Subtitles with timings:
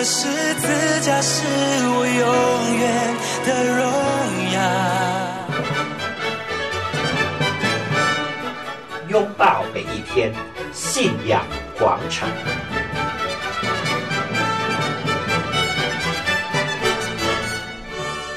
[0.00, 0.66] 的十字
[1.02, 1.44] 架是
[1.90, 3.84] 我永远的荣
[4.54, 4.58] 耀。
[9.10, 10.32] 拥抱每一天，
[10.72, 11.44] 信仰
[11.78, 12.26] 广场。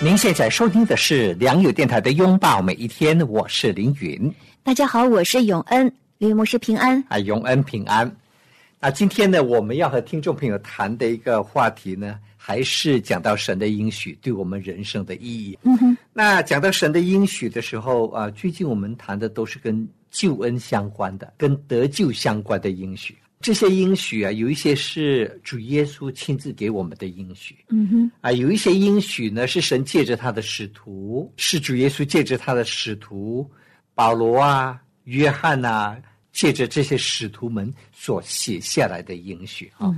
[0.01, 4.29] 您现在收听的是良友电台的《拥抱每一天》，我是凌云。
[4.63, 8.13] 大家好，我是永恩，吕牧师平安啊，永恩平安。
[8.83, 15.57] 那今天呢，我们要和听众朋友谈的一个话题呢，还是讲到神的应许对我们人生的意义。
[15.63, 15.97] 嗯哼。
[16.11, 23.17] 那讲到神的应许的时候啊，最近我们谈的都是跟救恩相关的、跟得救相关的应许。
[23.39, 33.49] 这些应许啊，有一些是主耶稣亲自给我们的应许，嗯哼，啊，有一些应许呢是神借着他的使徒，是主耶稣借着他的使徒
[33.95, 35.95] 保罗啊、约翰呐，
[36.33, 39.89] 借着这些使徒们所写下来的应许啊。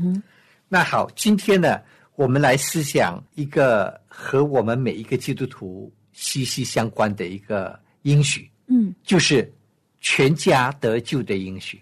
[0.68, 1.82] 那好，今天呢，
[2.16, 9.52] 我们来思想一个和我们每一个基督徒息息相关的一个应许，嗯，就是
[10.02, 11.82] 全家得救的应许，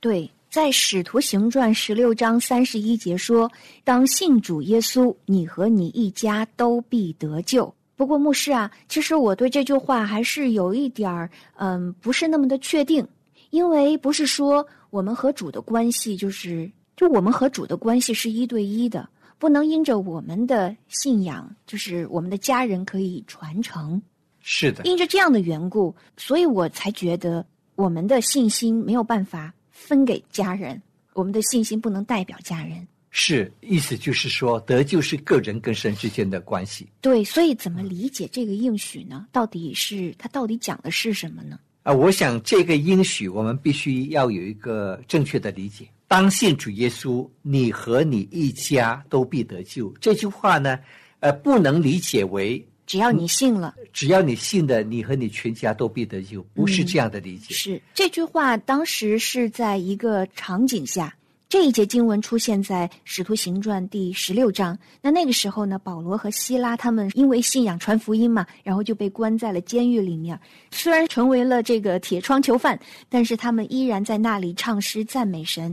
[0.00, 0.28] 对。
[0.50, 3.50] 在《使徒行传》十六章三十一节说
[3.82, 13.04] ：“当信主耶稣，你和你一家都必得救。”不过，牧师啊，其实我对这句话还是有一点儿，嗯，不是那么的确定，
[13.54, 24.02] 因为不是说我们和主的关系就是，就我们和主的关系是一对一的，不能因着我们的信仰，就是我们的家人可以传承。
[24.40, 29.54] 是的，因着这样的缘故，所以我才觉得我们的信心没有办法。
[29.70, 30.80] 分给家人，
[31.12, 32.86] 我们的信心不能代表家人。
[33.10, 36.88] 是，意思就是说，得救是个人跟神之间的关系。
[37.00, 39.26] 对，所以怎么理解这个应许呢？
[39.30, 41.58] 到底是他到底讲的是什么呢？
[41.84, 45.86] 啊，我想这个应许我们必须要有一个正确的理解。
[46.08, 49.92] 当信主耶稣，你和你一家都必得救。
[50.00, 50.78] 这句话呢，
[51.20, 52.66] 呃，不能理解为。
[52.86, 57.54] 只要你信了，只要你信的，你和你全家都必得救，不是这样的理解。
[57.54, 61.14] 是这句话当时是在一个场景下，
[61.54, 64.76] 这一节经文出现在《使徒行传》第十六章。
[65.00, 70.36] 那那个时候呢，保罗和希拉他们因为信仰传福音嘛，然后就被关在了监狱里面。
[70.72, 72.76] 虽然成为了这个铁窗囚犯，
[73.08, 75.72] 但是他们依然在那里唱诗赞美神。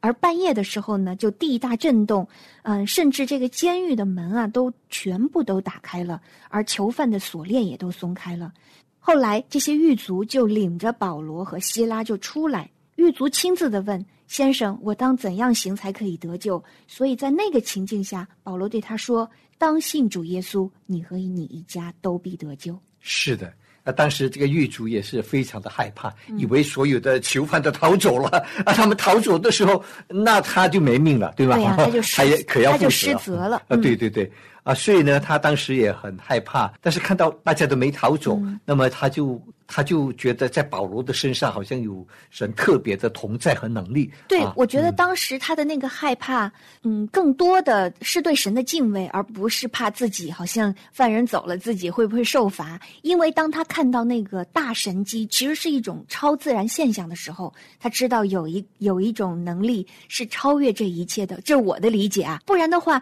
[0.00, 2.26] 而半夜的时候呢，就地大震动，
[2.62, 8.52] 嗯，甚至这个监狱的门啊，都全部都打开了，而囚犯的锁链也都松开了。
[8.98, 12.68] 后来这些狱卒就领着保罗和希拉就出来，
[13.00, 23.50] 狱卒亲自的问先生：“我当怎样行才可以得救？”所以在那个情境下，保罗对他说：“当信主耶稣，你和你一家都必得救。”是的。
[23.82, 28.28] 那，当时这个狱卒也是非常的害怕，以为所有的囚犯都逃走了。
[28.66, 31.54] 啊，他们逃走的时候，那他就没命了，对吧？
[31.56, 33.56] 对呀，他就 他也可要他就失责了。
[33.68, 34.30] 啊，对对对，
[34.62, 36.70] 啊，所以呢，他当时也很害怕。
[36.82, 39.42] 但是看到大家都没逃走，那么他就。
[39.72, 44.10] 他就觉得在保罗的身上好像有神特别的同在和能力。
[44.26, 46.50] 对，我觉得当时他的那个害怕，
[46.82, 52.80] 嗯，更多的是对神的敬畏，而不是怕自己好像犯人走了，自己会不会受罚。
[53.02, 61.40] 因为当他看到那个大神机其实是一种超自然现象的时候，他知道有一有一种能力是超越这一切的。
[61.42, 63.00] 这是我的理解啊，不然的话。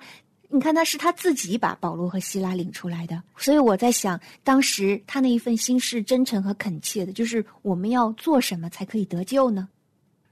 [0.51, 9.69] 你看，他是他自己把保罗和希拉领出来的，所以我在想，当时他那一份心是真诚和恳切的，就是我们要做什么才可以得救呢？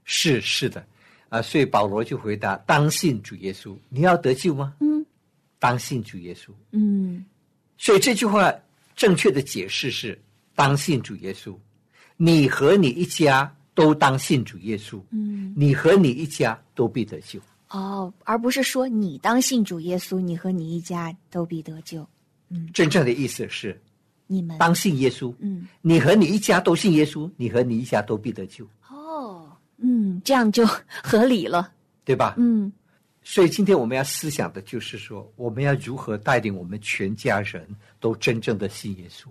[0.05, 0.83] 是是的，
[1.29, 4.73] 啊，所以保罗就回答：当信主耶稣，你要得救吗？
[4.79, 5.05] 嗯，
[5.59, 6.49] 当信主耶稣。
[6.71, 7.23] 嗯，
[7.77, 8.51] 所以这句话
[8.95, 10.19] 正确的解释是：
[10.55, 11.55] 当信主耶稣，
[12.15, 14.99] 你和你一家都当信主耶稣。
[15.11, 17.39] 嗯，你和你一家都必得救。
[17.69, 22.07] 哦，而不是说你当信主耶稣，你和你一家都必得救。
[22.49, 23.77] 嗯，真正的意思是，
[24.25, 25.33] 你们当信耶稣。
[25.39, 28.65] 嗯，你和你一家都信耶稣，你和你一家都必得救。
[28.89, 30.65] 哦，嗯，这样就
[31.03, 31.73] 合理了，
[32.05, 32.35] 对吧？
[32.37, 32.71] 嗯，
[33.21, 37.67] 所以今天我们要思想的就是说，我们要如何带领我们全家人
[37.99, 39.27] 都真正的信耶稣，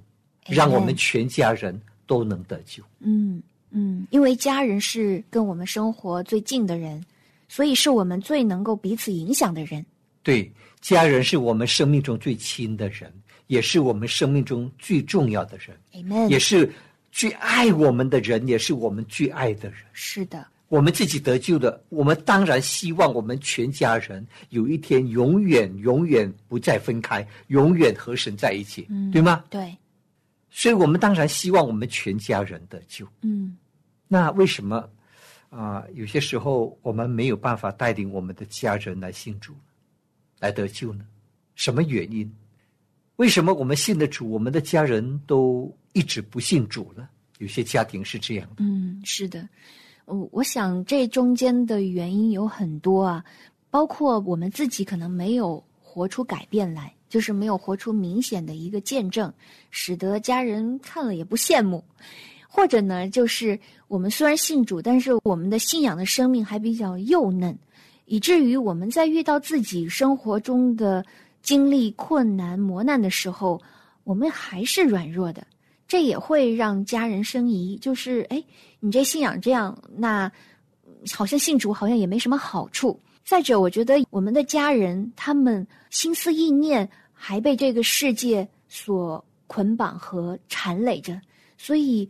[0.47, 2.83] 让我们全家人都能得救。
[3.01, 7.03] 嗯嗯，因为家人是跟我们生活最近的人。
[7.49, 9.85] 所以是我们最能够彼此影响的人。
[10.23, 10.51] 对，
[10.81, 13.13] 家人是我们生命中最亲的人，
[13.47, 16.69] 也是我们生命中最重要的人，Amen，也是
[17.13, 19.79] 最爱我们的人，也是我们最爱的人。
[19.93, 29.45] 是的，我们自己得救的，我们当然希望我们全家人有一天永远、永远不再分开，永远和神在一起，嗯对吗？
[29.49, 29.77] 对，
[30.51, 33.07] 所以我们当然希望我们全家人得救。
[33.23, 33.57] 嗯
[34.09, 34.89] 那为什么
[35.57, 39.55] 啊、有些时候我们没有办法带领我们的家人来信主，
[40.39, 41.05] 来得救呢？
[41.55, 42.31] 什么原因？
[43.17, 47.09] 为什么我们信的主，我们的家人都一直不信主呢？
[47.39, 48.57] 有些家庭是这样的。
[48.59, 49.49] 嗯，是的，
[50.05, 53.25] 我我想这中间的原因有很多啊，
[53.71, 59.33] 包括我们自己可能没有活出改变来，就是没有活出明显的一个见证，
[59.71, 61.83] 使得家人看了也不羡慕。
[62.57, 67.55] 或者呢，就是我们虽然信主，但是我们的信仰的生命还比较幼嫩，
[68.07, 71.05] 以至于我们在遇到自己生活中的
[71.43, 73.61] 经历困难磨难的时候，
[74.05, 75.47] 我们还是软弱的。
[75.87, 78.43] 这也会让家人生疑，就是哎，
[78.81, 80.33] 你这信仰这样，那
[81.13, 82.99] 好像信主好像也没什么好处。
[83.23, 91.21] 再者，我觉得我们的家人他们心思意念还被这个世界所捆绑和缠累着，
[91.59, 92.09] 所以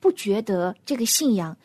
[0.00, 1.56] 不觉得这个信仰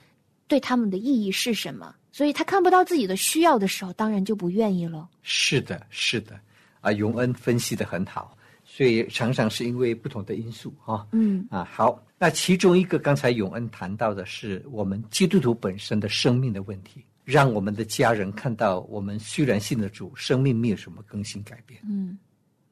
[0.47, 1.95] 对他们的意义是什么。
[2.13, 5.07] 所以他看不到自己的需要的时候，当然就不愿意了。
[5.21, 6.37] 是的，是的，
[6.81, 11.07] 啊，永恩分析的很好，所以常常是因为不同的因素哦。
[11.13, 21.79] 嗯啊，好，那其中一个刚才永恩谈到的是我们基督徒本身的生命的问题，让我们的家人看到我们虽然信了主，生命没有什么更新改变。
[21.85, 22.19] 嗯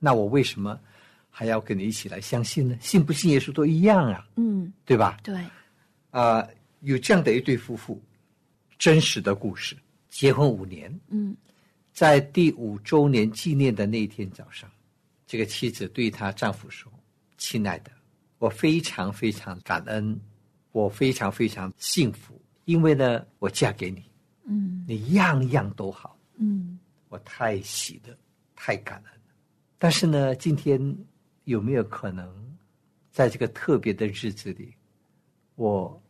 [0.01, 0.79] 那我为什么
[1.29, 2.77] 还要跟你一起来相信呢？
[2.81, 5.17] 信不信耶稣都一样啊，嗯，对吧？
[5.23, 5.43] 对，
[6.11, 6.45] 啊、
[6.81, 8.01] 有这样的一对夫妇，
[8.77, 9.77] 真实的故事，
[10.09, 11.35] 结婚五年，嗯
[11.93, 14.69] 在第五周年纪念的那一天早上，
[15.27, 16.91] 这个妻子对她丈夫说
[17.37, 17.91] ：“亲爱的，
[18.37, 20.17] 我非常非常感恩，
[20.71, 24.03] 我非常非常幸福，因为呢，我嫁给你，
[24.45, 26.79] 嗯你样样都好，嗯
[27.09, 28.15] 我太喜乐，
[28.55, 29.33] 太感恩了。
[29.77, 30.79] 但是呢，今天
[31.49, 32.57] 有没有可能，
[33.11, 34.73] 在这个特别的日子里，
[35.55, 36.01] 我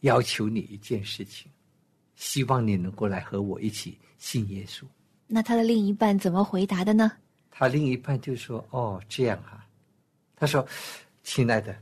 [0.00, 1.50] 要求你一件事情，
[2.14, 4.84] 希望你能够来和我一起信耶稣。”
[5.26, 7.10] 那他的另一半怎么回答的呢？
[7.50, 9.66] 他另一半就说：“哦，这样哈、
[10.36, 10.66] 他说
[11.24, 11.74] ：“亲爱的，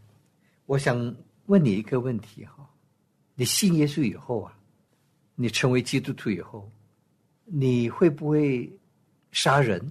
[0.66, 1.14] 我想
[1.46, 2.68] 问你一个问题哈、
[3.34, 4.56] 你信耶稣以后啊，
[5.34, 6.70] 你成为基督徒以后，
[7.44, 8.70] 你会不会
[9.32, 9.84] 杀人？”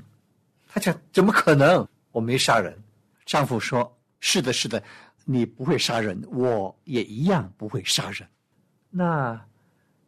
[0.68, 1.86] 他讲：“怎么可能？
[2.12, 2.78] 我没杀人。”
[3.30, 4.84] 丈夫说：“是的，是的，
[5.24, 8.28] 你不会杀人，我也一样不会杀人。
[8.90, 9.40] 那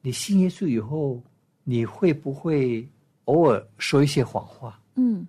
[0.01, 1.21] 你信耶稣以后，
[1.63, 2.89] 你会不会
[3.25, 5.27] 偶尔说一些谎话？”嗯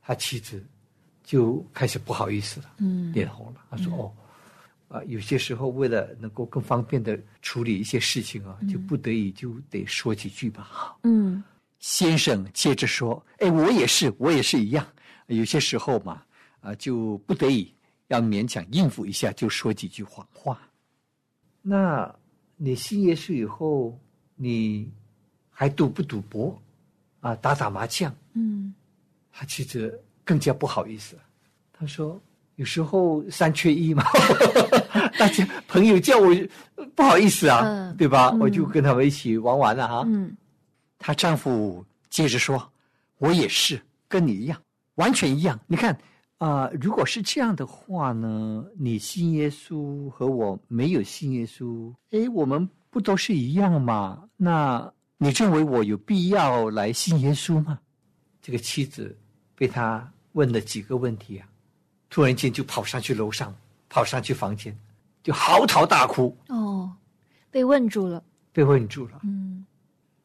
[0.00, 0.64] 他妻子
[1.24, 3.64] 就开始不好意思了，嗯脸红了。
[3.68, 11.42] 他说：“哦，啊，有些时候为了能够更方便的处理一些事情啊，就不得已就得说几句吧。”好，嗯
[11.80, 14.86] 先生接着说：“哎，我也是，我也是一样。
[15.36, 16.22] 有些时候嘛，
[16.60, 17.72] 啊，就不得已
[18.08, 20.60] 要勉强应付一下，就说几句谎话。
[21.60, 22.12] 那
[22.56, 23.98] 你信耶稣以后，
[24.36, 24.90] 你
[25.50, 26.60] 还赌不赌博？
[27.20, 28.74] 啊，打打麻将？”嗯
[29.34, 31.22] 他其实更加不好意思了，
[31.72, 32.20] 他说
[32.56, 34.04] ：“有时候三缺一嘛，
[35.18, 36.28] 大家朋友叫我
[36.94, 38.30] 不好意思啊，嗯对吧？
[38.34, 40.02] 嗯我就跟他们一起玩玩了哈。
[40.06, 40.36] 嗯
[40.98, 42.70] 她丈夫接着说
[43.18, 44.60] ：“我也是跟你一样，
[44.96, 45.58] 完全一样。
[45.66, 45.98] 你看
[46.38, 54.24] 啊、如果是这样的话呢，你信耶稣和我没有信耶稣，诶，我们不都是一样吗？
[54.36, 57.78] 那你认为我有必要来信耶稣吗？”
[58.42, 59.16] 这个妻子
[59.54, 61.46] 被他问了几个问题啊，
[62.10, 63.54] 突然间就跑上去楼上，
[63.88, 64.76] 跑上去房间，
[65.22, 66.90] 就嚎啕大哭，哦，
[67.52, 68.20] 被问住了。
[68.52, 69.20] 被问住了。
[69.22, 69.64] 嗯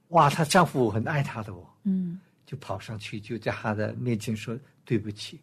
[0.08, 5.40] 哇，她丈夫很爱她的哦，嗯就跑上去，就在他的面前说：“对不起，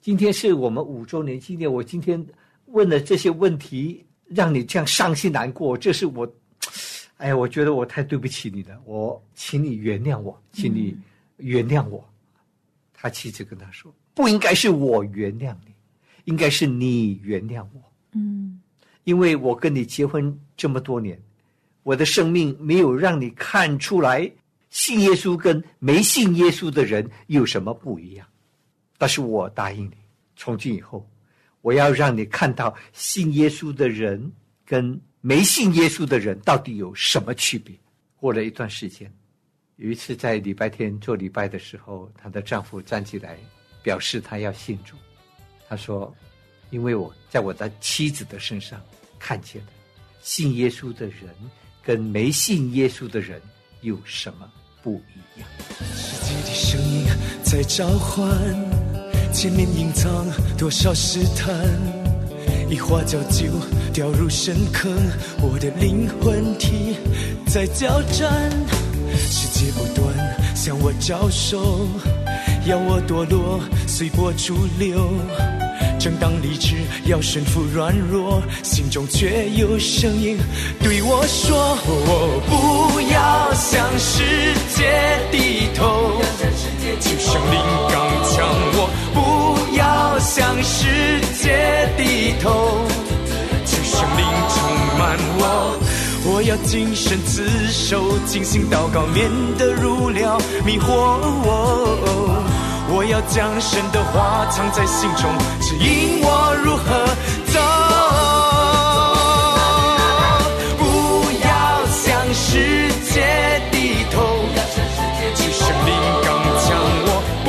[0.00, 2.24] 今天是我们五周年纪念，我今天
[2.66, 6.32] 问了这些问题，让你这样伤心难过，这是我，
[7.16, 10.96] 哎呀，我觉得我太对不起你了，我请你原谅我，请你
[11.38, 12.08] 原谅我。
[12.92, 15.74] 他妻子跟他说：“不应该是我原谅你，
[16.24, 17.82] 应该是你原谅我，
[18.12, 18.60] 嗯。
[19.02, 21.20] 因为我跟你结婚这么多年，
[21.82, 24.30] 我的生命没有让你看出来
[24.74, 28.26] 信耶稣跟没信耶稣的人有什么不一样。
[28.98, 29.94] 但是我答应你，
[30.34, 31.08] 从今以后，
[31.60, 34.32] 我要让你看到信耶稣的人
[34.66, 37.72] 跟没信耶稣的人到底有什么区别。
[38.16, 39.08] 过了一段时间，
[39.76, 43.38] 有一次在礼拜天做礼拜的时候，她的丈夫站起来
[43.80, 44.96] 表示他要信主。
[45.68, 46.12] 他说
[46.70, 48.82] ：“因为我在我的妻子的身上
[49.20, 49.68] 看见了
[50.20, 51.32] 信耶稣的人
[51.80, 53.40] 跟没信耶稣的人
[53.82, 54.50] 有什么
[54.84, 55.48] 不一样。”
[55.96, 57.06] 世界的声音
[57.42, 58.28] 在召唤，
[59.32, 60.26] 前面隐藏
[60.58, 61.56] 多少试探，
[62.68, 63.46] 一花叫酒
[63.94, 64.92] 掉入深坑，
[65.40, 66.96] 我的灵魂体
[67.46, 68.52] 在交战。
[69.16, 70.14] 世界不断
[70.54, 71.88] 向我招手，
[72.66, 75.63] 要我堕落，随波逐流。
[76.04, 80.36] 正当理智要顺服软弱，心中却有声音
[80.82, 84.84] 对我说：我不要向世界
[85.32, 86.20] 低头，
[87.00, 87.58] 求圣灵
[87.88, 87.96] 刚
[88.28, 88.44] 强
[88.74, 89.18] 我；不
[89.78, 92.84] 要向世界低头，
[93.64, 94.60] 求圣灵充
[94.98, 95.80] 满我。
[96.26, 100.84] 我要谨慎自守，精心祷告，免得入了迷惑
[102.94, 103.04] 我。
[103.04, 107.06] 要将神的话藏在心中，指引我如何
[107.52, 107.60] 走。
[110.80, 110.82] 不
[111.44, 111.46] 要
[111.92, 112.02] 向
[112.34, 114.16] 世界低头，
[115.36, 115.92] 求圣灵
[116.24, 116.28] 刚
[116.64, 116.66] 强
[117.06, 117.08] 我。
[117.44, 117.48] 不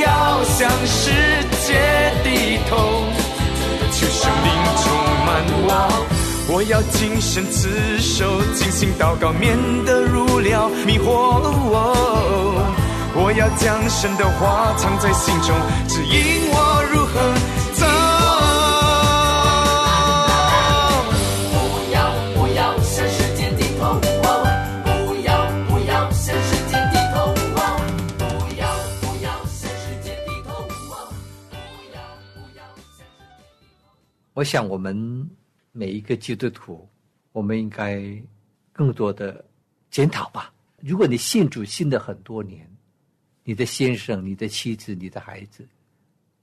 [0.00, 0.04] 要
[0.44, 1.10] 向世
[1.66, 1.68] 界
[2.22, 2.70] 低头，
[3.90, 4.48] 求圣灵
[4.84, 4.84] 充
[5.26, 5.28] 满
[5.66, 5.68] 我。
[6.52, 11.40] 我要谨慎自守，精心祷告，免得入了迷惑
[13.14, 13.30] 我。
[13.30, 15.56] 要将神的话藏在心中，
[15.88, 17.14] 指引我如何
[17.78, 17.86] 走。
[21.54, 21.56] 不
[21.94, 21.96] 要
[22.34, 23.94] 不要向世界低头，
[24.82, 25.30] 不要
[25.68, 27.32] 不要向世界低头，
[28.18, 28.20] 不
[28.58, 28.60] 要
[29.00, 30.90] 不要向世界低头，不
[31.94, 31.96] 要
[32.34, 32.60] 不要
[32.98, 33.06] 向。
[34.34, 34.90] 我想，我们
[35.70, 36.86] 每一个基督徒，
[37.32, 38.02] 我们应该
[38.72, 39.42] 更多的
[39.88, 40.52] 检讨吧。
[40.82, 42.68] 如果你信主信了很多年，
[43.50, 45.66] 你的先生、你的妻子、你的孩子、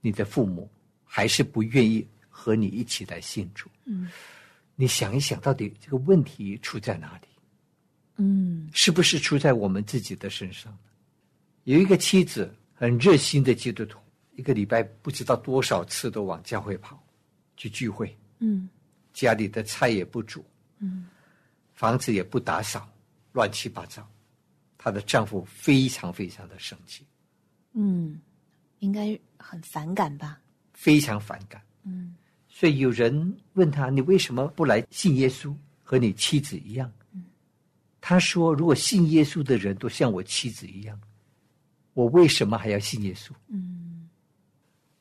[0.02, 0.70] 你的父母，
[1.06, 3.66] 还是不愿意和你一起来信主。
[3.86, 4.10] 嗯
[4.74, 7.28] 你想一想，到底这个问题出在哪里？
[8.16, 10.76] 嗯是不是出在我们自己的身上？
[11.64, 13.98] 有一个妻子很热心的基督徒，
[14.36, 17.02] 一个礼拜不知道多少次都往教会跑，
[17.56, 18.68] 去聚会，嗯
[19.14, 20.44] 家里的菜也不煮，
[20.80, 21.08] 嗯
[21.72, 22.86] 房子也不打扫，
[23.32, 24.06] 乱七八糟。
[24.78, 27.04] 她的丈夫非常非常的生气，
[27.72, 28.18] 嗯，
[28.78, 30.40] 应该很反感吧？
[30.72, 31.60] 非常反感。
[31.84, 32.14] 嗯
[32.48, 35.54] 所以有人问他：“你为什么不来信耶稣，
[35.84, 36.90] 和你妻子一样？”
[38.00, 40.98] 他说：“如果信耶稣的人都像我妻子一样，
[41.92, 44.08] 我为什么还要信耶稣？”嗯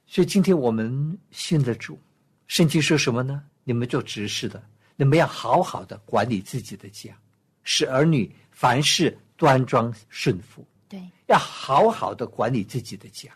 [0.06, 2.00] 所以今天我们信的主，
[2.48, 3.44] 圣经说什么呢？
[3.64, 4.64] 你们做执事的，
[4.96, 7.18] 你们要好好的管理自己的家，
[7.64, 13.32] 使儿女凡事端庄顺服，对，要好好的管理自己的家，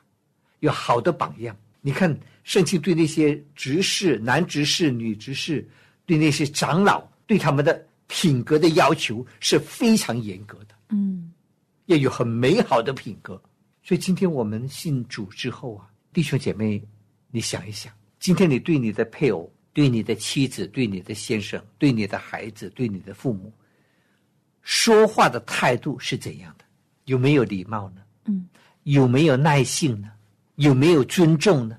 [0.60, 1.56] 有好的榜样。
[1.80, 5.68] 你看，圣经对那些执事、男执事、女执事，
[6.06, 11.32] 对那些长老，对他们的品格的要求是非常严格的，嗯
[11.86, 13.42] 要有很美好的品格。
[13.84, 16.82] 所以今天我们信主之后啊，弟兄姐妹，
[17.32, 23.52] 你想一想，今天你对你的配偶、对你的妻子、对你的先生、对你的孩子、对你的父母，
[24.62, 26.66] 说话的态度是怎样的？
[27.06, 28.02] 有没有礼貌呢？
[28.26, 28.48] 嗯
[28.84, 30.12] 有没有耐性呢？
[30.56, 31.78] 有没有尊重呢？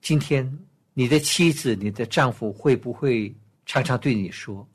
[0.00, 0.58] 今天
[0.94, 3.34] 你的妻子、你的丈夫会不会
[3.66, 4.66] 常常对你说：“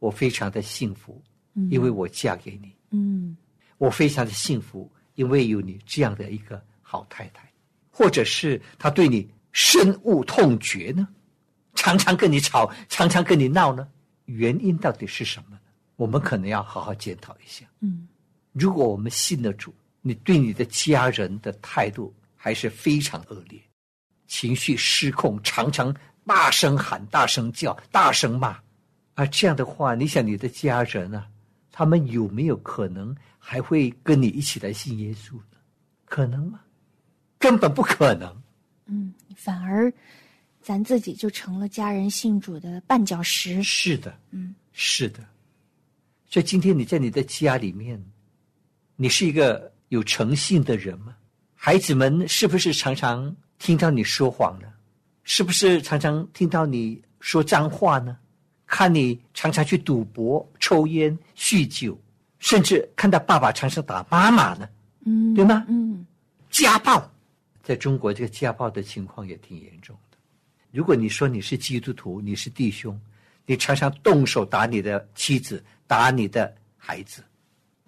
[0.00, 1.22] 我非常的幸福，
[1.54, 3.36] 嗯因为我嫁给你；嗯
[3.78, 7.48] 我非常的幸福，因为有你这样的一个好太太。”
[7.90, 11.06] 或者是他对你深恶痛绝呢？
[11.74, 13.88] 常常跟你吵，常常跟你闹呢？
[14.24, 15.60] 原因到底是什么呢？
[15.98, 17.66] 我们可能要好好检讨一下。
[17.80, 18.06] 嗯
[18.52, 23.60] 如果我们信了主，你对你的家人的态度还是非常恶劣，
[24.26, 28.58] 情绪失控，常常大声喊、大声叫、大声骂，
[29.14, 31.28] 啊，这样的话，你想你的家人啊，
[31.70, 35.58] 他们有没有可能还会跟你一起来信耶稣呢？
[36.04, 36.60] 可能吗？
[37.38, 38.42] 根本不可能。
[38.86, 39.92] 嗯，反而
[40.60, 43.62] 咱自己就成了家人信主的绊脚石。
[43.62, 45.24] 是的，嗯是的。
[46.28, 48.02] 所以今天你在你的家里面，
[48.96, 51.16] 你是一个有诚信的人吗？
[51.54, 54.68] 孩子们是不是常常听到你说谎呢？
[55.24, 58.16] 是不是常常听到你说脏话呢？
[58.66, 61.98] 看你常常去赌博、抽烟、酗酒，
[62.38, 64.68] 甚至看到爸爸常常打妈妈呢？
[65.06, 66.06] 嗯，对吗嗯
[66.50, 67.10] 家暴，
[67.62, 70.18] 在中国这个家暴的情况也挺严重的。
[70.70, 72.98] 如果你说你是基督徒，你是弟兄，
[73.46, 77.24] 你常常动手打你的妻子，打你的孩子，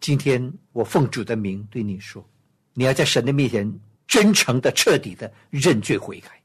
[0.00, 2.28] 今天我奉主的名对你说，
[2.72, 6.42] 你要在神的面前真诚的、彻底的认罪悔改。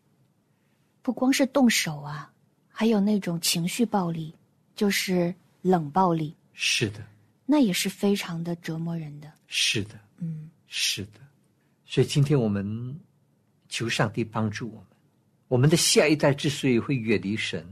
[1.01, 2.31] 不光是动手啊，
[2.67, 4.35] 还有那种情绪暴力，
[4.75, 6.99] 就是冷暴力，是的，
[7.45, 9.31] 那也是非常的折磨人的。
[9.47, 11.21] 是的，嗯，是的。
[11.85, 12.99] 所以今天我们
[13.69, 14.85] 求上帝帮助我们。
[15.47, 17.65] 我们的下一代之所以会远离神，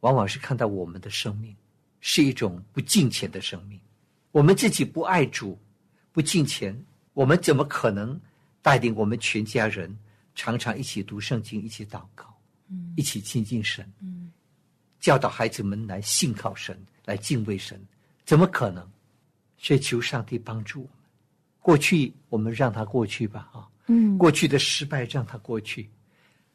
[0.00, 1.54] 往往是看到我们的生命
[2.02, 3.80] 是一种不敬虔的生命。
[4.32, 5.58] 我们自己不爱主，
[6.12, 6.78] 不敬虔，
[7.14, 8.20] 我们怎么可能
[8.60, 9.96] 带领我们全家人
[10.34, 12.26] 常常一起读圣经、一起祷告、
[12.68, 13.90] 嗯一起亲近神？
[14.00, 14.30] 嗯
[15.00, 17.80] 教导孩子们来信靠神，来敬畏神，
[18.24, 18.86] 怎么可能？
[19.58, 20.94] 所以求上帝帮助我们。
[21.60, 25.88] 过去我们让它过去吧，啊，嗯，过去的失败让它过去。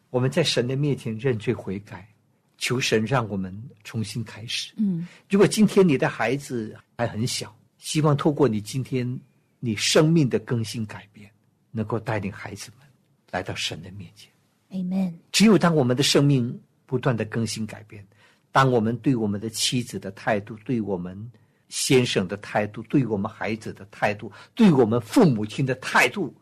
[0.10, 2.10] 我们在神的面前认罪悔改，
[2.58, 4.74] 求神让我们重新开始。
[4.78, 9.20] 嗯如果今天你的孩子还很小，希望透过你今天
[9.60, 11.30] 你生命的更新改变，
[11.72, 12.88] 能够带领孩子们
[13.32, 14.32] 来到神的面前。
[14.72, 15.14] ，Amen。
[15.32, 18.06] 只有当我们的生命不断的更新改变，
[18.52, 21.32] 当我们对我们的妻子的态度、对我们
[21.70, 26.34] 先生的态度、对我们孩子的态度、对我们父母亲的态度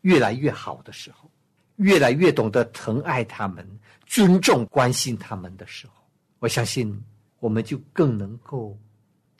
[0.00, 1.30] 越来越好的时候，
[1.76, 3.66] 越来越懂得疼爱他们、
[4.06, 5.92] 尊重、关心他们的时候，
[6.38, 7.02] 我相信
[7.40, 8.78] 我们就更能够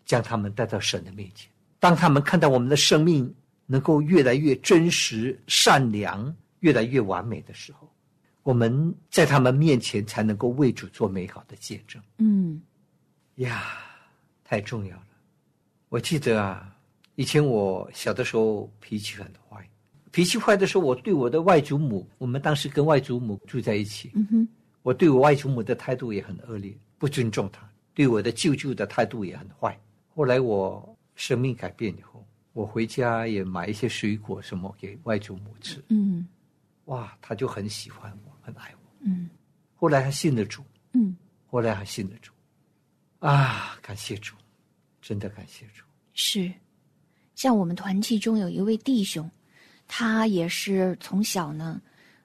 [0.04, 1.50] 将他们带到神的面前。
[1.78, 3.34] 当他们看到我们的生命
[3.66, 7.88] 能够越来越真实、善良、越来越完美的时候，
[8.42, 12.60] 我们在他们面前才能够为主做美好的见证嗯
[13.36, 13.62] 呀，
[14.44, 15.06] 太重要了。
[15.88, 16.74] 我记得啊，
[17.14, 19.66] 以前我小的时候脾气很坏，
[20.14, 24.48] 脾气坏的时候，我对我的外祖母，我们当时跟外祖母住在一起，嗯哼。
[24.82, 27.62] 我对我外祖母的态度也很恶劣，不尊重她；
[27.94, 29.76] 对我的舅舅的态度也很坏。
[30.14, 36.24] 后来我生命改变以后，我回家也买一些水果什么给外祖母吃，嗯。
[36.84, 38.90] 哇，她就很喜欢我，很爱我。
[39.00, 39.28] 嗯。
[39.74, 40.62] 后来还信了主，
[40.92, 41.16] 嗯，
[41.48, 42.30] 后来还信了主，
[43.18, 44.36] 啊，感谢主，
[45.02, 45.82] 真的感谢主。
[46.12, 46.52] 是。
[47.34, 49.28] 像我们团契中有一位弟兄，
[49.86, 51.80] 他也是从小呢，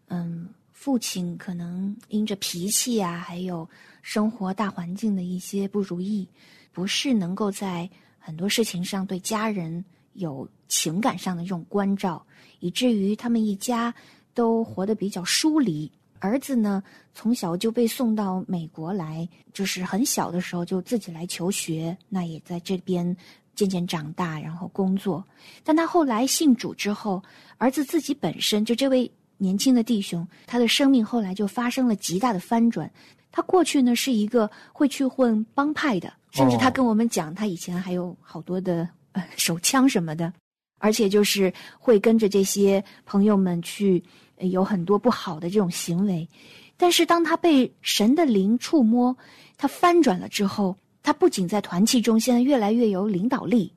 [0.07, 3.67] 嗯，父亲可能因着脾气啊，还有
[4.01, 6.27] 生活大环境的一些不如意，
[6.71, 12.25] 不是能够在很多事情上对家人有情感上的这种关照，
[12.59, 13.93] 以至于他们一家
[14.33, 15.91] 都活得比较疏离。
[16.19, 23.15] 儿子呢，从小就被送到美国来，就是很小的时候就自己来求学，那也在这边
[23.59, 25.23] 渐渐长大，然后工作。
[25.63, 27.21] 但他后来信主之后，
[27.57, 32.89] 儿子自己本身就这位年轻的弟兄，他的生命后来就发生了极大的翻转。
[33.31, 40.33] 他过去呢是一个会去混帮派的，甚至他哦跟我们讲，他以前还有好多的呃手枪什么的，
[40.79, 44.03] 而且就是会跟着这些朋友们去、
[44.37, 46.27] 呃有很多不好的这种行为。
[46.75, 49.15] 但是当他被神的灵触摸，
[49.57, 53.71] 他翻转了之后，他不仅在团契中现在越来越有领导力，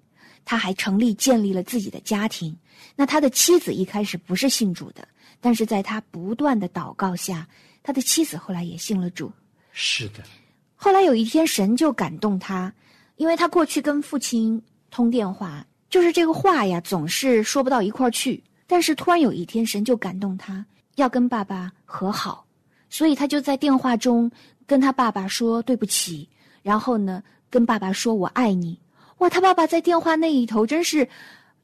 [0.45, 2.57] 他还成立建立了自己的家庭。
[2.97, 5.07] 那他的妻子一开始不是信主的，
[5.41, 7.47] 但是在他不断的祷告下，
[7.83, 9.33] 他的妻子后来也信了主。
[9.73, 10.23] 是的，
[10.75, 12.73] 后来有一天，神就感动他，
[13.17, 18.43] 因为他过去跟父亲通电话，就是这个话呀，总是说不到一块儿去。
[18.67, 20.65] 但是突然有一天，神就感动他，
[20.97, 22.45] 要跟爸爸和好，
[22.91, 24.31] 所以他就在电话中
[24.67, 26.29] 跟他爸爸说对不起，
[26.63, 28.79] 然后呢，跟爸爸说我爱你。
[29.19, 31.09] 哇，他爸爸在电话那一头真是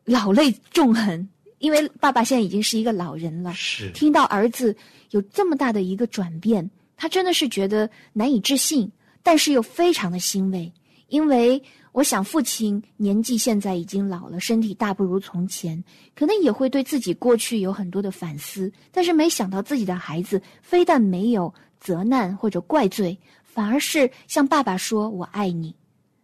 [0.04, 3.90] 老泪纵横，因为爸爸现在已经是一个老人了，是。
[3.92, 4.76] 听到儿子
[5.10, 8.90] 有这么大的一个转变，他真的是觉得难以置信，
[9.22, 10.72] 但是又非常的欣慰，
[11.08, 11.60] 因为
[11.92, 15.82] 我想父亲年纪现在已经老了，身体大不如从前，
[16.14, 23.18] 可能也会对自己过去有很多的反思，但是没想到自己的孩子非但没有责难或者怪罪，
[23.58, 25.74] 反而是向爸爸说“我爱你”。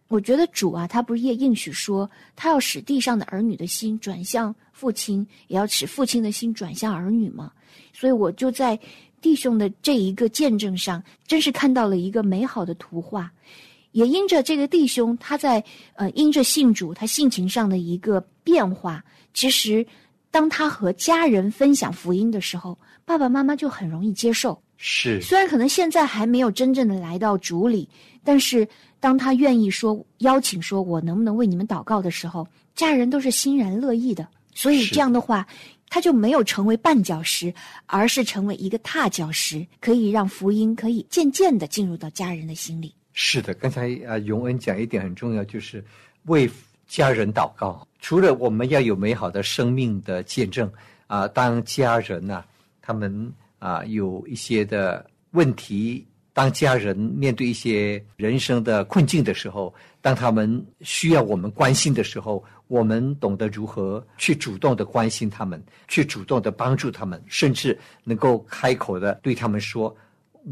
[0.07, 7.51] 我觉得主啊，他不是也应许说，他要使地上的儿女的心转向父亲，也要使父亲的心转向儿女吗？
[7.91, 8.79] 所以我就在
[9.19, 13.29] 弟兄的这一个见证上，真是看到了一个美好的图画。
[13.91, 15.61] 也因着这个弟兄，他在
[15.95, 19.85] 呃因着信主，他性情上的一个变化，其实
[20.31, 24.57] 当他和家人分享福音的时候，爸爸妈妈就很容易接受。
[24.87, 27.89] 是虽然可能现在还没有真正的来到主里，
[28.23, 28.67] 但是
[28.99, 34.27] 当他愿意说邀请说我能不能为你们祷告的时候，家人都是欣然乐意的。
[34.53, 35.43] 所以这样的话，
[35.89, 37.51] 他就没有成为绊脚石，
[37.87, 42.93] 而是成为一个踏脚石，可以让福音可以渐渐的进入到家人的心里。
[43.13, 45.83] 是的，刚才啊，永恩讲一点很重要，就是
[46.25, 46.47] 为
[46.87, 50.71] 家人祷告，除了我们要有美好的生命的见证
[51.07, 52.45] 啊，当家人呐、
[52.83, 53.33] 他们
[53.65, 69.95] 啊有一些的问题，当家人面对一些人生的困境的时候，当他们需要我们关心的时候，我们懂得如何去主动的关心他们，去主动的帮助他们，甚至能够开口的对他们说：“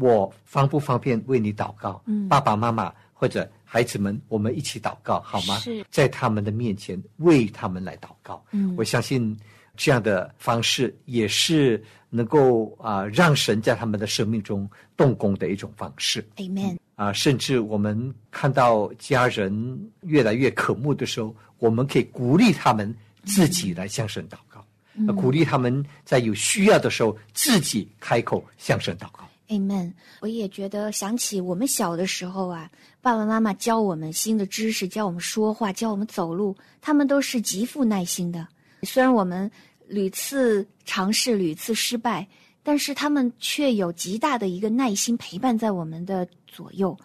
[0.00, 5.56] 我方不方便为你祷告？”嗯爸爸妈妈或者孩子们，我们一起祷告好吗？
[5.58, 8.44] 是在他们的面前为他们来祷告。
[8.50, 9.36] 嗯我相信
[9.76, 11.82] 这样的方式也是
[12.16, 16.76] 能够啊、让神在他们的生命中动工的一种方式 Amen。
[16.94, 19.52] 啊、甚至我们看到家人
[20.02, 24.64] 越来越渴慕的时候，我们可以鼓励他们自己来向神祷告，
[25.08, 29.28] 呃鼓励他们在有需要的时候自己开口向神祷告。
[29.48, 29.92] Amen。
[30.20, 32.70] 我也觉得想起我们小的时候啊，
[33.02, 38.46] 爸爸妈妈教我们新的知识，教我们说话，教我们走路，他们都是极富耐心的。
[38.82, 39.50] 虽然我们
[39.94, 42.26] 屡次尝试，屡次失败，
[42.64, 46.98] 但是他们却有极大的一个耐心陪伴在我们的左右。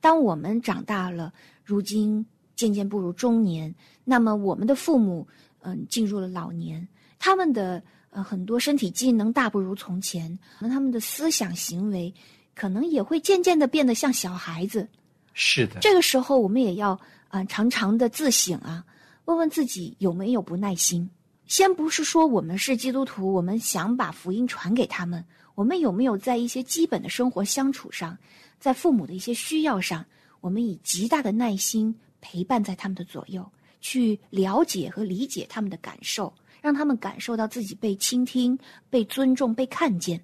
[0.00, 1.30] 当我们长大了，
[1.62, 2.24] 如今
[2.56, 5.28] 渐渐步入中年，那么我们的父母，
[5.60, 12.12] 嗯，进入了老年，他们的呃很多身体机能大不如从前，那他们的思想行为
[12.54, 14.88] 可能也会渐渐的变得像小孩子。
[15.34, 16.92] 是的，这个时候，我们也要
[17.28, 18.84] 啊、呃常常的自省啊，
[19.26, 21.08] 问问自己有没有不耐心。
[21.52, 25.22] 先不是说我们是基督徒，我们想把福音传给他们，
[25.54, 28.16] 我们有没有在一些基本的生活相处上，
[28.58, 30.02] 在父母的一些需要上，
[30.40, 33.46] 我们以极大的耐心陪伴在他们的左右，
[33.82, 40.18] 去了解和理解他们的感受，让他们感受到自己被倾听、被尊重、被看见。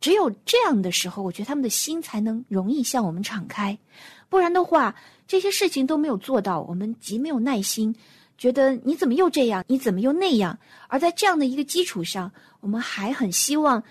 [0.00, 3.78] 只有这样的时候，我觉得他们的心才能容易向我们敞开。
[4.30, 4.94] 不然的话，
[5.26, 7.94] 这些事情都没有做到，我们极没有耐心，
[8.36, 10.58] 觉得你怎么又这样，你怎么又那样？
[10.88, 13.82] 而在这样的一个基础上，我们还很希望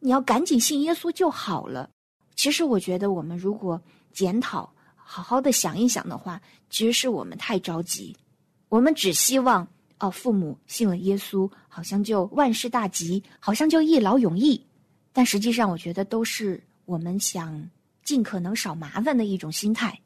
[0.00, 1.88] 你要赶紧信耶稣就好了。
[2.34, 3.80] 其实我觉得，我们如果
[4.12, 8.16] 检讨，好好的想一想的话，其实是我们太着急，
[8.68, 9.66] 我们只希望
[9.98, 14.60] 哦，父母信了耶稣，好像就万事大吉，好像就一劳永逸。
[15.12, 17.62] 但实际上，我觉得都是我们想
[18.02, 19.96] 尽可能少麻烦的一种心态。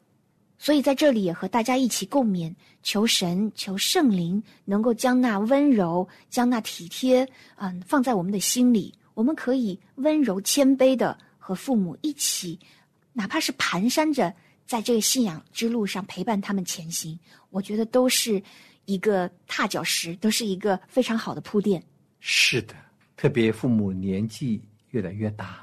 [0.57, 8.93] 所以在这里也和大家一起共勉，求神、求圣灵能够将那温柔、将那体贴，嗯，放在我们的心里。
[9.13, 12.59] 我们可以温柔谦卑的和父母一起，
[13.13, 14.33] 哪怕是蹒跚着
[14.65, 17.17] 在这个信仰之路上陪伴他们前行，
[17.49, 18.41] 我觉得都是
[18.85, 21.81] 一个踏脚石，都是一个非常好的铺垫。
[22.19, 22.75] 是的，
[23.15, 25.59] 特别父母年纪越来越大，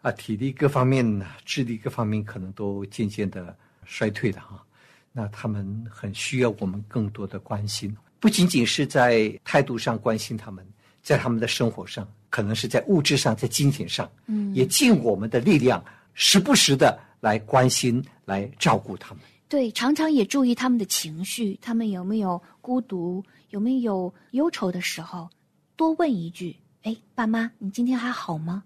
[0.00, 3.54] 啊，体力各方面呢，智力各方面可能都渐渐的
[3.86, 4.64] 衰退的哈。
[5.12, 10.66] 那他们很需要我们更多的关心，不仅仅是在态度上关心他们，
[11.02, 19.22] 在他们的生活上，可能是在物质上，在金钱上，嗯也尽我们的力量，时不时的来关心、来照顾他们。
[19.48, 25.30] 对，常常也注意他们的情绪，他们有没有孤独，有没有忧愁的时候，
[25.76, 28.64] 多问一句：“哎，爸妈，你今天还好吗？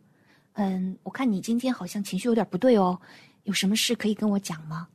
[0.54, 2.98] 嗯，我看你今天好像情绪有点不对哦，
[3.42, 4.88] 有什么事可以跟我讲吗？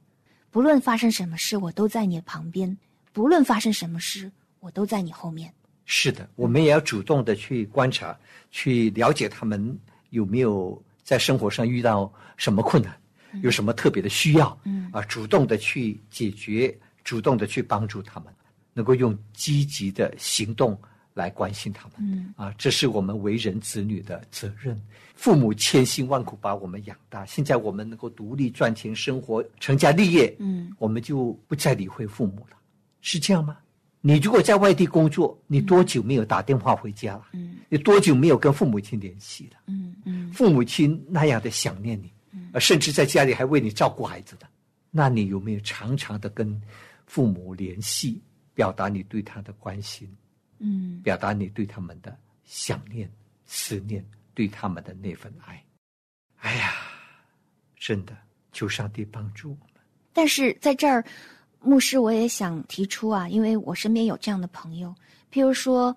[0.53, 2.69] 不论发生什么事，我都在你旁边；
[3.11, 5.51] 不论发生什么事，我都在你后面。
[5.85, 8.15] 是的，我们也要主动的去观察，
[8.51, 9.75] 去了解他们
[10.11, 12.95] 有没有在生活上遇到什么困难，
[13.41, 18.31] 有什么特别的需要，嗯啊，主动的去解决，主动的去帮助他们，
[18.75, 20.79] 能够用积极的行动
[21.13, 21.93] 来关心他们。
[21.99, 24.79] 嗯啊，这是我们为人子女的责任。
[25.15, 32.57] 父母千辛万苦把我们养大，现在我们能够独立赚钱生活、成家立业，嗯我们就不再理会父母了，
[33.01, 33.57] 是这样吗？
[34.01, 37.27] 你如果在外地工作，你多久没有打电话回家了？
[37.33, 39.57] 嗯你多久没有跟父母亲联系了？
[39.67, 42.11] 嗯嗯父母亲那样的想念你，
[42.51, 44.47] 呃，甚至在家里还为你照顾孩子的，
[44.91, 46.61] 那你有没有常常的跟
[47.05, 48.21] 父母联系，
[48.53, 50.09] 表达你对他的关心，
[50.59, 53.09] 嗯，表达你对他们的想念、
[53.45, 55.63] 思念，对他们的那份爱？
[56.37, 56.73] 哎呀，
[57.77, 58.17] 真的，
[58.51, 59.81] 求上帝帮助我们。
[60.11, 61.03] 但是在这儿，
[61.59, 64.93] 牧师我也想提出啊，因为我身边有这样的朋友，
[65.31, 65.95] 譬如说，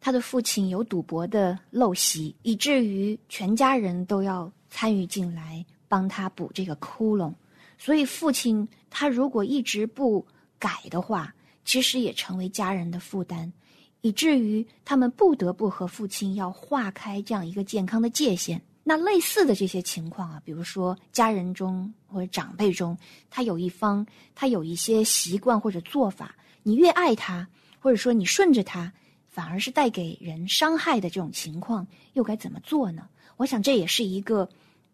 [0.00, 7.34] 他的父亲有赌博的陋习，以至于全家人都要参与进来帮他补这个窟窿。
[7.76, 10.24] 所以父亲他如果一直不
[10.58, 13.52] 改的话，其实也成为家人的负担，
[14.00, 18.60] 以至于他们不得不和父亲要划开这样一个健康的界限。
[18.84, 22.96] 那类似的这些情况啊，比如说家人中或者长辈中，
[23.28, 27.46] 他有一方他有一些习惯或者做法，你越爱他，
[27.80, 28.90] 或者说你顺着他，
[29.26, 33.06] 反而是带给人伤害的这种情况，又该怎么做呢？
[33.36, 34.48] 我想这也是一个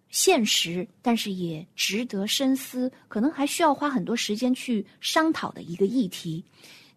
[0.09, 6.45] 现实，但是也值得深思，可能还需要花很多时间去商讨的一个议题。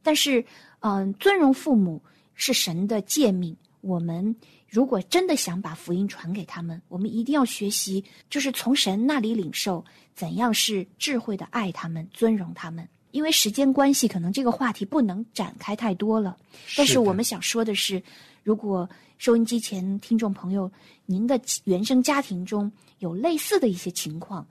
[0.01, 0.43] 但是，
[0.79, 2.01] 嗯，尊荣父母
[2.35, 4.35] 是神的诫命，我们
[4.69, 12.87] 如果真的想把福音传给他们，我们一定要学习，就是从神那里领受怎样是智慧的爱他们、尊荣他们。
[13.11, 16.37] 因为时间关系，可能这个话题不能展开太多了。
[16.75, 18.03] 但是我们想说的是，
[18.43, 18.87] 如果
[19.17, 20.69] 收音机前听众朋友，
[21.07, 24.45] 您的原生家庭中有类似的一些情况，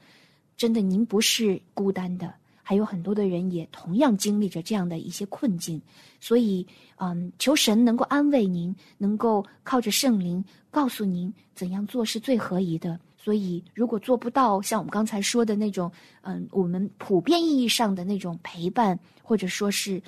[0.57, 2.35] 真的您不是孤单的，
[2.69, 5.81] 还有很多的人也同样经历着这样的一些困境。
[6.19, 12.99] 所以，嗯，求神能够安慰您，能够靠着圣灵告诉您怎样做是最合宜的。
[13.17, 15.89] 所以，如果做不到像我们刚才说的那种，
[16.23, 20.03] 嗯，我们普遍意义上的那种陪伴，或者说是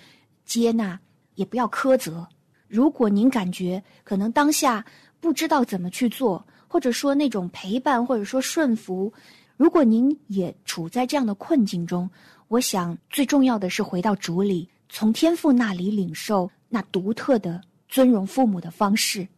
[0.45, 0.99] 接纳，
[1.37, 2.27] 也不要苛责。
[2.67, 4.85] 如果您感觉可能当下
[5.21, 9.13] 不知道怎么去做，或者说那种陪伴，或者说顺服，
[9.57, 12.09] 如果您也处在这样的困境中，
[12.49, 19.29] 我想最重要的是回到主里，从天父那里领受那独特的尊荣父母的方式，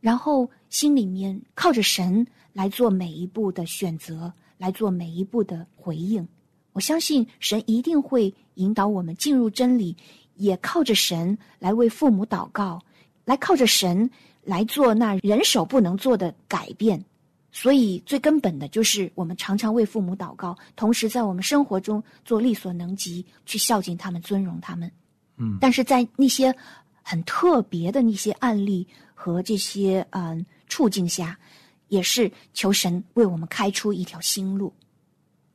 [0.00, 6.26] 然后心里面靠着神来做每一步的选择，来做每一步的回应。
[6.72, 9.96] 我相信神一定会引导我们进入真理，
[10.36, 12.80] 也靠着神来为父母祷告，
[13.24, 14.08] 来靠着神
[14.44, 17.04] 来做那人手不能做的改变。
[17.56, 24.90] 所以最根本的就是我们常常为父母祷告，同时在我们生活中做力所能及去孝敬他们、尊荣他们。
[25.36, 26.52] 嗯，但是在那些
[27.00, 31.38] 很特别的那些案例和这些嗯处境下，
[31.86, 34.74] 也是求神为我们开出一条新路。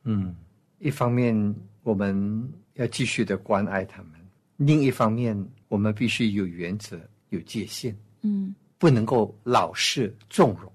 [0.04, 0.34] 嗯，
[0.78, 4.12] 一方面我们要继续的关爱他们，
[4.56, 5.36] 另一方面
[5.68, 10.72] 我们必须有原则、有界限，嗯不能够老是纵容。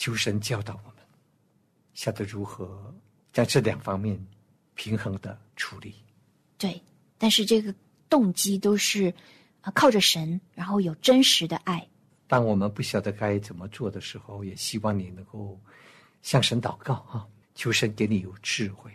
[0.00, 1.04] 求神教导我们，
[1.92, 2.90] 晓得如何
[3.34, 4.18] 在这两方面
[4.74, 5.94] 平衡的处理。
[6.56, 6.80] 对，
[7.18, 7.74] 但是这个
[8.08, 9.12] 动机都是
[9.60, 11.86] 啊靠着神，然后有真实的爱。
[12.26, 15.60] 当我们不晓得该怎么做的时候，也希望你能够
[16.22, 18.90] 向神祷告啊，求神给你有智慧，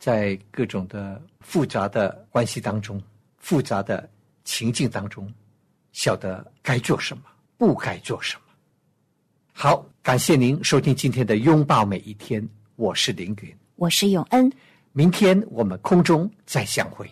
[0.00, 3.00] 在各种的复杂的关系当中、
[3.38, 4.10] 复杂的
[4.42, 5.32] 情境当中，
[5.92, 7.22] 晓得该做什么，
[7.56, 8.42] 不该做什么。
[9.62, 14.50] 好，感谢您收听今天的拥抱每一天，我是凌云，我是永恩，
[14.92, 17.06] 明天我们空中再相会。